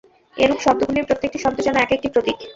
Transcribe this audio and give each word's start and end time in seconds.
এরূপ 0.37 0.59
শব্দগুলির 0.61 1.07
প্রত্যেকটি 1.07 1.37
শব্দ 1.39 1.57
যেন 1.61 1.75
এক-একটি 1.77 2.07
প্রতীক। 2.13 2.37